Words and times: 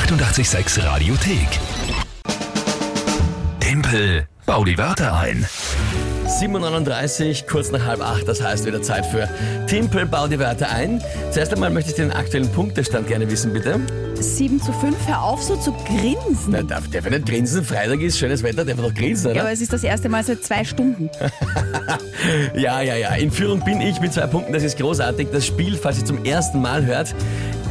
886 0.00 0.84
Radiothek. 0.84 1.48
Tempel, 3.60 4.26
bau 4.44 4.62
die 4.62 4.76
Wörter 4.76 5.16
ein. 5.16 5.46
7.39 6.26 7.46
kurz 7.46 7.70
nach 7.70 7.86
halb 7.86 8.02
acht, 8.02 8.28
das 8.28 8.42
heißt 8.42 8.66
wieder 8.66 8.82
Zeit 8.82 9.06
für 9.06 9.26
Timpel, 9.66 10.04
bau 10.04 10.28
die 10.28 10.38
Wörter 10.38 10.68
ein. 10.68 11.00
Zuerst 11.30 11.54
einmal 11.54 11.70
möchte 11.70 11.90
ich 11.90 11.96
den 11.96 12.12
aktuellen 12.12 12.52
Punktestand 12.52 13.08
gerne 13.08 13.30
wissen, 13.30 13.54
bitte. 13.54 13.80
7 14.16 14.60
zu 14.60 14.70
5, 14.72 14.94
hör 15.06 15.22
auf 15.22 15.42
so 15.42 15.56
zu 15.56 15.72
grinsen. 15.72 16.48
Na, 16.50 16.62
darf 16.62 16.88
der 16.90 17.02
nicht 17.08 17.24
grinsen? 17.26 17.64
Freitag 17.64 18.00
ist 18.02 18.18
schönes 18.18 18.42
Wetter, 18.42 18.66
der 18.66 18.76
wird 18.76 18.86
doch 18.88 18.94
grinsen, 18.94 19.28
Ja, 19.28 19.32
oder? 19.32 19.40
aber 19.42 19.52
es 19.52 19.62
ist 19.62 19.72
das 19.72 19.82
erste 19.82 20.10
Mal 20.10 20.22
seit 20.24 20.44
zwei 20.44 20.62
Stunden. 20.64 21.08
Ja, 22.54 22.80
ja, 22.80 22.96
ja. 22.96 23.14
In 23.14 23.30
Führung 23.30 23.60
bin 23.64 23.80
ich 23.80 24.00
mit 24.00 24.12
zwei 24.12 24.26
Punkten, 24.26 24.52
das 24.52 24.64
ist 24.64 24.76
großartig. 24.78 25.28
Das 25.32 25.46
Spiel, 25.46 25.76
falls 25.76 25.98
ihr 25.98 26.04
zum 26.06 26.24
ersten 26.24 26.60
Mal 26.60 26.84
hört, 26.84 27.14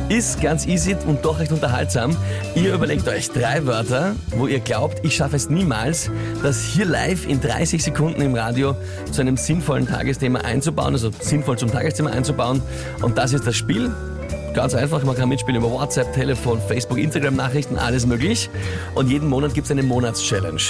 ist 0.10 0.40
ganz 0.42 0.68
easy 0.68 0.96
und 1.08 1.26
doch 1.26 1.40
recht 1.40 1.52
unterhaltsam. 1.52 2.16
Ihr 2.54 2.74
überlegt 2.74 3.08
euch 3.08 3.32
drei 3.32 3.66
Wörter, 3.66 4.16
wo 4.38 4.48
ihr 4.48 4.60
glaubt, 4.60 5.04
ich 5.04 5.16
schaffe 5.16 5.36
es 5.36 5.50
niemals, 5.50 6.12
das 6.44 6.62
hier 6.62 6.86
live 6.86 7.28
in 7.28 7.42
30 7.42 7.84
Sekunden 7.84 8.22
im 8.22 8.36
Radio 8.36 8.76
zu 9.12 9.22
einem 9.22 9.36
sinnvollen 9.36 9.88
Tagesthema 9.88 10.40
einzubauen, 10.40 10.94
also 10.94 11.10
sinnvoll 11.20 11.58
zum 11.58 11.72
Tagesthema 11.72 12.12
einzubauen. 12.12 12.62
Und 13.02 13.18
das 13.18 13.34
ist 13.34 13.48
das 13.48 13.56
Spiel. 13.56 13.92
Ganz 14.54 14.74
einfach, 14.74 15.04
man 15.04 15.16
kann 15.16 15.28
mitspielen 15.28 15.62
über 15.62 15.72
WhatsApp, 15.72 16.14
Telefon, 16.14 16.62
Facebook, 16.68 16.98
Instagram-Nachrichten, 16.98 17.78
alles 17.78 18.06
möglich. 18.06 18.50
Und 18.94 19.10
jeden 19.10 19.28
Monat 19.28 19.54
gibt 19.54 19.66
es 19.66 19.72
eine 19.72 19.84
Monatschallenge. 19.84 20.62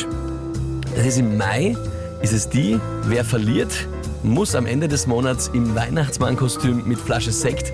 Das 0.96 1.06
ist 1.06 1.20
im 1.20 1.38
Mai, 1.38 1.76
ist 2.22 2.34
es 2.34 2.50
die, 2.50 2.80
wer 3.04 3.26
verliert, 3.26 3.88
muss 4.24 4.56
am 4.56 4.66
Ende 4.66 4.88
des 4.88 5.06
Monats 5.06 5.52
im 5.54 5.76
Weihnachtsmannkostüm 5.76 6.88
mit 6.88 7.00
Flasche 7.00 7.32
Sekt, 7.32 7.72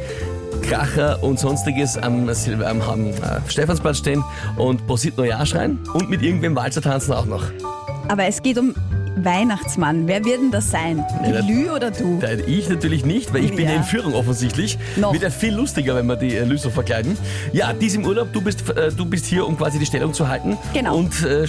Kracher 0.72 1.22
und 1.22 1.38
sonstiges 1.38 1.98
am, 1.98 2.30
Sil- 2.32 2.64
am, 2.64 2.82
am 2.82 3.08
äh, 3.08 3.14
Stephansplatz 3.50 3.98
stehen 3.98 4.24
und 4.56 4.88
Prosit 4.88 5.18
Neujahr 5.18 5.46
schreien 5.46 5.78
und 5.94 6.10
mit 6.10 6.22
irgendwem 6.22 6.56
Walzer 6.56 6.82
tanzen 6.82 7.12
auch 7.12 7.26
noch. 7.26 7.44
Aber 8.08 8.24
es 8.24 8.42
geht 8.42 8.58
um 8.58 8.74
Weihnachtsmann. 9.16 10.08
Wer 10.08 10.24
wird 10.24 10.42
denn 10.42 10.52
das 10.52 10.72
sein? 10.72 11.06
Die 11.26 11.32
Ja, 11.32 11.40
Lü 11.42 11.70
oder 11.70 11.92
du? 11.92 12.18
Da, 12.20 12.30
ich 12.32 12.70
natürlich 12.70 13.06
nicht, 13.06 13.34
weil 13.34 13.44
ich 13.44 13.52
bin 13.56 13.66
ja 13.66 13.72
Ja. 13.72 13.78
in 13.78 13.84
Führung 13.84 14.14
offensichtlich. 14.14 14.78
Noch. 14.96 15.14
Wird 15.14 15.24
ja 15.24 15.30
viel 15.30 15.54
lustiger, 15.54 15.96
wenn 15.96 16.06
wir 16.08 16.16
die 16.16 16.36
äh, 16.36 16.44
Lü 16.44 16.58
so 16.58 16.70
verkleiden. 16.70 17.18
Ja, 17.54 17.74
dies 17.74 17.96
im 17.96 18.06
Urlaub, 18.06 18.32
du 18.34 18.42
bist, 18.42 18.68
äh, 18.70 18.92
du 18.92 19.06
bist 19.06 19.26
hier, 19.26 19.46
um 19.48 19.58
quasi 19.58 19.80
die 19.80 19.86
Stellung 19.86 20.14
zu 20.14 20.28
halten. 20.28 20.58
Genau. 20.74 20.98
Und 20.98 21.24
äh, 21.24 21.46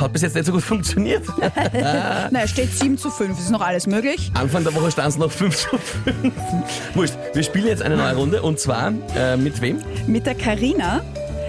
hat 0.00 0.12
bis 0.12 0.22
jetzt 0.22 0.34
nicht 0.34 0.46
so 0.46 0.52
gut 0.52 0.62
funktioniert. 0.74 1.22
Na, 2.30 2.42
es 2.42 2.50
steht 2.50 2.72
7 2.72 2.98
zu 2.98 3.10
5, 3.10 3.38
ist 3.38 3.50
noch 3.50 3.60
alles 3.60 3.86
möglich. 3.86 4.30
Anfang 4.34 4.64
der 4.64 4.74
Woche 4.74 4.90
stand 4.90 5.08
es 5.08 5.18
noch 5.18 5.30
5 5.30 5.56
zu 5.56 5.68
5. 5.78 6.32
Wurscht, 6.94 7.14
wir 7.32 7.42
spielen 7.42 7.66
jetzt 7.66 7.82
eine 7.82 7.96
neue 7.96 8.14
Runde 8.16 8.42
und 8.42 8.58
zwar 8.58 8.92
äh, 9.16 9.36
mit 9.36 9.60
wem? 9.60 9.78
Mit 10.06 10.26
der 10.26 10.34
Karina, 10.34 11.02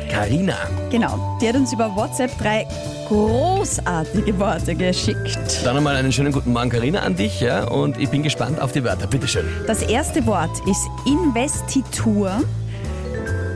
Karina. 0.09 0.55
genau, 0.89 1.37
die 1.41 1.47
hat 1.49 1.55
uns 1.55 1.73
über 1.73 1.95
WhatsApp 1.95 2.37
drei 2.37 2.65
großartige 3.07 4.37
Worte 4.39 4.75
geschickt. 4.75 5.37
Dann 5.63 5.77
einmal 5.77 5.95
einen 5.95 6.11
schönen 6.11 6.31
guten 6.31 6.53
Morgen, 6.53 6.69
Karina, 6.69 6.99
an 7.01 7.15
dich. 7.15 7.39
Ja? 7.39 7.67
Und 7.67 7.99
ich 7.99 8.09
bin 8.09 8.23
gespannt 8.23 8.59
auf 8.59 8.71
die 8.71 8.83
Wörter. 8.83 9.07
Bitteschön. 9.07 9.45
Das 9.67 9.83
erste 9.83 10.25
Wort 10.25 10.59
ist 10.67 10.81
Investitur. 11.05 12.41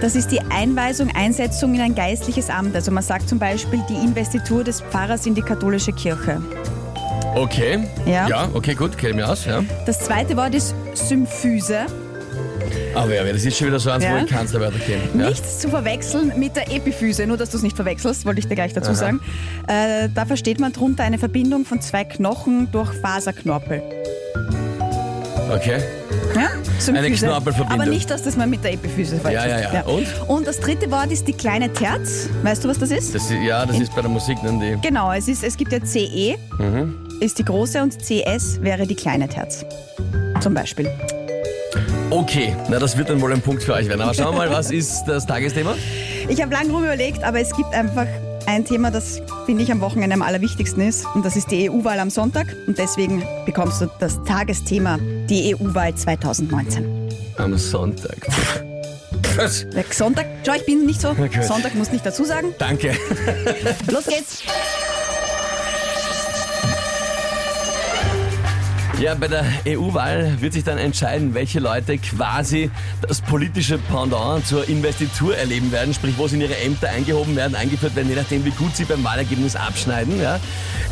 Das 0.01 0.15
ist 0.15 0.31
die 0.31 0.39
Einweisung, 0.49 1.09
Einsetzung 1.13 1.73
in 1.73 1.81
ein 1.81 1.95
geistliches 1.95 2.49
Amt. 2.49 2.75
Also 2.75 2.91
man 2.91 3.03
sagt 3.03 3.27
zum 3.27 3.39
Beispiel 3.39 3.81
die 3.89 3.95
Investitur 3.95 4.63
des 4.63 4.81
Pfarrers 4.81 5.25
in 5.25 5.35
die 5.35 5.41
katholische 5.41 5.91
Kirche. 5.91 6.41
Okay. 7.35 7.79
Ja. 8.05 8.27
Ja, 8.27 8.47
okay, 8.53 8.75
gut, 8.75 8.97
kenne 8.97 9.15
mich 9.15 9.25
aus. 9.25 9.45
Ja. 9.45 9.61
Das 9.85 9.99
zweite 9.99 10.37
Wort 10.37 10.55
ist 10.55 10.73
Symphyse. 10.93 11.85
Aber 12.95 13.13
ja, 13.13 13.23
das 13.23 13.45
ist 13.45 13.57
schon 13.57 13.67
wieder 13.67 13.79
so 13.79 13.89
eins, 13.91 14.03
wo 14.03 14.09
Ja. 14.09 14.23
ich 14.23 14.27
kannst 14.29 14.53
der 14.53 14.61
Wörter 14.61 14.79
kennen. 14.79 15.01
Ja? 15.19 15.29
Nichts 15.29 15.59
zu 15.59 15.69
verwechseln 15.69 16.33
mit 16.37 16.55
der 16.55 16.71
Epiphyse, 16.71 17.25
nur 17.27 17.37
dass 17.37 17.49
du 17.51 17.57
es 17.57 17.63
nicht 17.63 17.75
verwechselst, 17.75 18.25
wollte 18.25 18.39
ich 18.39 18.47
dir 18.47 18.55
gleich 18.55 18.73
dazu 18.73 18.89
Aha. 18.91 18.95
sagen. 18.95 19.19
Äh, 19.67 20.09
da 20.13 20.25
versteht 20.25 20.59
man 20.59 20.73
drunter 20.73 21.03
eine 21.03 21.17
Verbindung 21.17 21.65
von 21.65 21.81
zwei 21.81 22.03
Knochen 22.03 22.69
durch 22.71 22.89
Faserknorpel. 23.01 23.81
Okay. 25.53 25.79
Ja? 26.35 26.47
Symphyse. 26.79 27.25
Knorpelverbindung. 27.25 27.81
Aber 27.81 27.89
nicht, 27.89 28.09
dass 28.09 28.23
das 28.23 28.37
mal 28.37 28.47
mit 28.47 28.63
der 28.63 28.73
Epiphyse 28.73 29.17
verwechselt. 29.17 29.51
Ja, 29.51 29.59
ja, 29.61 29.73
ja. 29.73 29.81
Und? 29.83 30.05
Und 30.27 30.47
das 30.47 30.59
dritte 30.59 30.89
Wort 30.91 31.11
ist 31.11 31.27
die 31.27 31.33
kleine 31.33 31.71
Terz. 31.73 32.29
Weißt 32.43 32.63
du, 32.63 32.67
was 32.69 32.77
das 32.79 32.91
ist? 32.91 33.15
Das 33.15 33.23
ist, 33.31 33.37
ja, 33.43 33.65
das 33.65 33.79
ist 33.79 33.93
bei 33.95 34.01
der 34.01 34.09
Musik 34.11 34.37
dann 34.43 34.59
die. 34.59 34.77
Genau, 34.81 35.11
es, 35.11 35.27
ist, 35.27 35.43
es 35.43 35.57
gibt 35.57 35.71
ja 35.73 35.79
CE, 35.83 36.35
Mhm. 36.59 36.95
ist 37.19 37.39
die 37.39 37.45
große 37.45 37.81
und 37.81 37.97
CS 37.99 38.61
wäre 38.61 38.85
die 38.85 38.95
kleine 38.95 39.27
Terz. 39.27 39.65
Zum 40.39 40.53
Beispiel. 40.53 40.89
Okay, 42.09 42.55
na 42.69 42.79
das 42.79 42.97
wird 42.97 43.09
dann 43.09 43.21
wohl 43.21 43.31
ein 43.31 43.41
Punkt 43.41 43.63
für 43.63 43.73
euch 43.73 43.87
werden. 43.87 44.01
Aber 44.01 44.13
schauen 44.13 44.33
wir 44.35 44.39
mal, 44.39 44.51
was 44.51 44.71
ist 44.71 45.03
das 45.05 45.25
Tagesthema? 45.25 45.75
Ich 46.27 46.41
habe 46.41 46.53
lange 46.53 46.71
rum 46.71 46.83
überlegt, 46.83 47.23
aber 47.23 47.39
es 47.39 47.55
gibt 47.55 47.73
einfach 47.73 48.07
ein 48.45 48.65
Thema, 48.65 48.89
das 48.89 49.21
finde 49.45 49.63
ich 49.63 49.71
am 49.71 49.79
Wochenende 49.79 50.15
am 50.15 50.23
allerwichtigsten 50.23 50.81
ist. 50.87 51.05
Und 51.13 51.23
das 51.23 51.35
ist 51.35 51.51
die 51.51 51.69
EU-Wahl 51.69 51.99
am 51.99 52.09
Sonntag. 52.09 52.47
Und 52.65 52.77
deswegen 52.77 53.23
bekommst 53.45 53.81
du 53.81 53.89
das 53.99 54.17
Tagesthema, 54.23 54.97
die 55.29 55.55
EU-Wahl 55.55 55.93
2019. 55.93 57.09
Am 57.37 57.57
Sonntag. 57.57 58.17
Sonntag, 59.91 60.25
schau, 60.45 60.53
ich 60.53 60.65
bin 60.65 60.85
nicht 60.85 60.99
so. 60.99 61.15
Sonntag 61.41 61.75
muss 61.75 61.91
nicht 61.91 62.05
dazu 62.05 62.25
sagen. 62.25 62.53
Danke. 62.57 62.95
Los 63.89 64.05
geht's. 64.05 64.43
Ja, 68.99 69.15
bei 69.15 69.29
der 69.29 69.45
EU-Wahl 69.65 70.41
wird 70.41 70.51
sich 70.51 70.65
dann 70.65 70.77
entscheiden, 70.77 71.33
welche 71.33 71.61
Leute 71.61 71.97
quasi 71.97 72.69
das 73.07 73.21
politische 73.21 73.77
Pendant 73.77 74.45
zur 74.45 74.67
Investitur 74.67 75.37
erleben 75.37 75.71
werden, 75.71 75.93
sprich, 75.93 76.15
wo 76.17 76.27
sie 76.27 76.35
in 76.35 76.41
ihre 76.41 76.57
Ämter 76.57 76.89
eingehoben 76.89 77.33
werden, 77.37 77.55
eingeführt 77.55 77.95
werden, 77.95 78.09
je 78.09 78.15
nachdem, 78.17 78.43
wie 78.43 78.51
gut 78.51 78.75
sie 78.75 78.83
beim 78.83 79.01
Wahlergebnis 79.05 79.55
abschneiden. 79.55 80.21
Ja. 80.21 80.37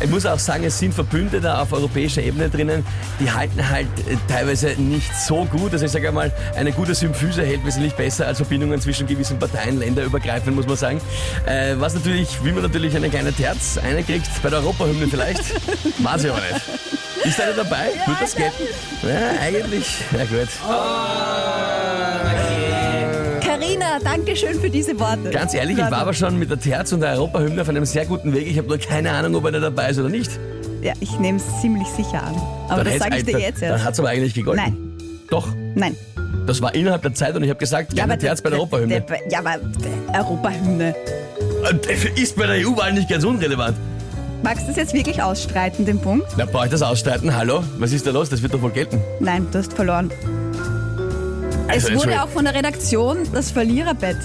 Ich 0.02 0.08
muss 0.08 0.24
auch 0.24 0.38
sagen, 0.38 0.64
es 0.64 0.78
sind 0.78 0.94
Verbündete 0.94 1.58
auf 1.58 1.74
europäischer 1.74 2.22
Ebene 2.22 2.48
drinnen, 2.48 2.82
die 3.20 3.30
halten 3.30 3.68
halt 3.68 3.88
äh, 4.08 4.16
teilweise 4.26 4.68
nicht 4.80 5.14
so 5.14 5.44
gut. 5.44 5.74
Also 5.74 5.84
ich 5.84 5.92
sage 5.92 6.08
einmal, 6.08 6.32
eine 6.56 6.72
gute 6.72 6.94
Symphyse 6.94 7.44
hält 7.44 7.66
wesentlich 7.66 7.92
besser 7.92 8.26
als 8.26 8.38
Verbindungen 8.38 8.80
zwischen 8.80 9.06
gewissen 9.06 9.38
Parteien, 9.38 9.78
länderübergreifend, 9.80 10.56
muss 10.56 10.66
man 10.66 10.76
sagen. 10.76 11.00
Äh, 11.44 11.74
was 11.76 11.92
natürlich, 11.92 12.42
wie 12.42 12.52
man 12.52 12.62
natürlich 12.62 12.96
eine 12.96 13.10
kleine 13.10 13.34
Terz, 13.34 13.76
eine 13.76 14.02
kriegt 14.02 14.30
bei 14.42 14.48
der 14.48 14.60
Europahymne 14.60 15.08
vielleicht, 15.08 15.44
weiß 16.02 16.24
ich 16.24 16.30
aber 16.30 16.40
nicht. 16.40 16.62
Ist 17.24 17.40
einer 17.40 17.52
dabei? 17.52 17.97
Tut 18.04 18.16
das 18.20 18.34
gelten? 18.34 18.62
Ja, 19.02 19.40
eigentlich. 19.40 19.86
Ja 20.12 20.24
gut. 20.24 20.48
Karina, 23.40 23.98
danke 24.02 24.36
schön 24.36 24.60
für 24.60 24.70
diese 24.70 24.98
Worte. 24.98 25.30
Ganz 25.30 25.54
ehrlich, 25.54 25.76
ich 25.78 25.90
war 25.90 25.98
aber 25.98 26.14
schon 26.14 26.38
mit 26.38 26.50
der 26.50 26.60
Terz 26.60 26.92
und 26.92 27.00
der 27.00 27.12
Europahymne 27.14 27.62
auf 27.62 27.68
einem 27.68 27.84
sehr 27.84 28.06
guten 28.06 28.32
Weg. 28.34 28.46
Ich 28.46 28.58
habe 28.58 28.68
nur 28.68 28.78
keine 28.78 29.10
Ahnung, 29.12 29.34
ob 29.36 29.44
einer 29.46 29.60
dabei 29.60 29.90
ist 29.90 29.98
oder 29.98 30.08
nicht. 30.08 30.30
Ja, 30.82 30.92
ich 31.00 31.18
nehme 31.18 31.38
es 31.38 31.60
ziemlich 31.60 31.88
sicher 31.88 32.22
an. 32.22 32.34
Aber 32.68 32.84
das 32.84 32.98
sage 32.98 33.16
ich 33.18 33.24
dir 33.24 33.38
jetzt 33.38 33.62
Dann 33.62 33.70
erst. 33.70 33.84
hat 33.84 33.94
es 33.94 34.00
aber 34.00 34.10
eigentlich 34.10 34.34
gegolten. 34.34 34.62
Nein, 34.64 34.76
Doch. 35.28 35.48
nein. 35.74 35.96
Das 36.46 36.62
war 36.62 36.74
innerhalb 36.74 37.02
der 37.02 37.14
Zeit 37.14 37.34
und 37.34 37.42
ich 37.42 37.50
habe 37.50 37.58
gesagt, 37.58 37.92
kleine 37.94 38.16
Terz 38.16 38.40
bei 38.42 38.50
der 38.50 38.58
Europahymne. 38.58 39.04
Ja, 39.28 39.40
aber 39.40 39.56
der 39.58 40.20
Europahymne. 40.24 40.94
Äh, 41.86 42.20
Ist 42.20 42.36
bei 42.36 42.46
der 42.46 42.56
EU-Wahl 42.66 42.92
nicht 42.92 43.08
ganz 43.08 43.24
unrelevant. 43.24 43.76
Magst 44.42 44.64
du 44.64 44.68
das 44.68 44.76
jetzt 44.76 44.94
wirklich 44.94 45.20
ausstreiten, 45.20 45.84
den 45.84 45.98
Punkt? 45.98 46.26
Na, 46.36 46.44
brauche 46.44 46.66
ich 46.66 46.70
das 46.70 46.82
ausstreiten? 46.82 47.34
Hallo? 47.36 47.62
Was 47.78 47.92
ist 47.92 48.06
da 48.06 48.12
los? 48.12 48.30
Das 48.30 48.40
wird 48.40 48.54
doch 48.54 48.62
wohl 48.62 48.70
gelten. 48.70 49.02
Nein, 49.20 49.46
du 49.50 49.58
hast 49.58 49.72
verloren. 49.72 50.10
Also, 51.66 51.88
es 51.88 51.96
wurde 51.96 52.22
auch 52.22 52.28
von 52.28 52.44
der 52.44 52.54
Redaktion 52.54 53.18
das 53.32 53.50
Verliererbett. 53.50 54.16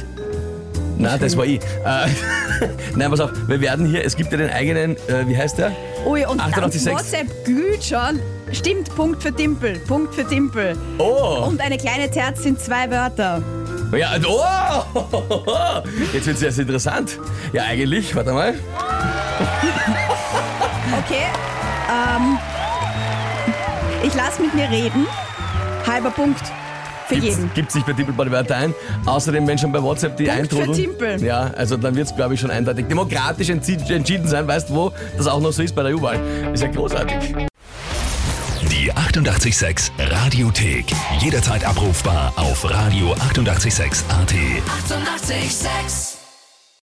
Nein, 0.98 1.20
das 1.20 1.36
war 1.36 1.46
ich. 1.46 1.60
Äh, 1.86 2.08
Nein, 2.96 3.10
pass 3.10 3.20
auf, 3.20 3.32
wir 3.48 3.60
werden 3.60 3.86
hier, 3.86 4.06
es 4.06 4.16
gibt 4.16 4.32
ja 4.32 4.38
den 4.38 4.52
eigenen, 4.52 4.96
äh, 5.08 5.28
wie 5.28 5.36
heißt 5.36 5.58
der? 5.58 5.72
Ui, 6.06 6.26
und 6.26 6.40
88,6. 6.40 6.86
dann 6.86 6.94
WhatsApp 6.96 7.46
glüht 7.46 7.84
schon. 7.84 8.20
Stimmt, 8.52 8.96
Punkt 8.96 9.22
für 9.24 9.34
Timpel, 9.34 9.80
Punkt 9.80 10.14
für 10.14 10.26
Timpel. 10.28 10.78
Oh! 11.00 11.46
Und 11.48 11.60
eine 11.60 11.78
kleine 11.78 12.10
Terz 12.10 12.44
sind 12.44 12.60
zwei 12.60 12.90
Wörter. 12.90 13.42
Ja, 13.98 14.12
oh! 14.28 15.82
Jetzt 16.14 16.28
wird 16.28 16.38
es 16.38 16.44
erst 16.44 16.60
interessant. 16.60 17.20
Ja, 17.52 17.64
eigentlich, 17.64 18.16
warte 18.16 18.32
mal. 18.32 18.54
Okay, 21.06 21.26
ähm, 21.90 22.38
ich 24.04 24.14
lasse 24.14 24.42
mit 24.42 24.54
mir 24.54 24.70
reden. 24.70 25.08
Halber 25.86 26.12
Punkt 26.12 26.42
für 27.08 27.16
jeden. 27.16 27.52
Gibt 27.54 27.72
sich 27.72 27.84
bei 27.84 27.94
Timpel 27.94 28.14
bei 28.14 28.24
den 28.24 28.34
Wörter 28.34 28.56
ein. 28.56 28.74
Außerdem, 29.06 29.48
wenn 29.48 29.58
schon 29.58 29.72
bei 29.72 29.82
WhatsApp 29.82 30.18
die 30.18 30.26
Punkt 30.26 30.36
für 30.36 30.42
eintrudeln. 30.42 30.74
Timpel. 30.74 31.24
Ja, 31.24 31.52
also 31.58 31.78
dann 31.78 31.96
wird 31.96 32.08
es, 32.08 32.16
glaube 32.16 32.34
ich, 32.34 32.40
schon 32.40 32.52
eindeutig 32.52 32.88
demokratisch 32.88 33.50
entschieden 33.50 34.28
sein. 34.28 34.48
Weißt 34.48 34.70
du, 34.70 34.76
wo 34.76 34.92
das 35.18 35.28
auch 35.28 35.42
noch 35.42 35.52
so 35.52 35.62
ist 35.62 35.76
bei 35.76 35.84
der 35.84 35.96
EU-Wahl? 35.96 36.20
Ist 36.54 36.64
ja 36.64 36.70
großartig. 36.70 37.36
Die 38.72 38.92
886 38.92 39.92
Radiothek. 40.00 40.86
Jederzeit 41.20 41.66
abrufbar 41.66 42.34
auf 42.36 42.66
radio886.at. 42.66 44.10
886! 44.10 44.10
886 44.10 46.13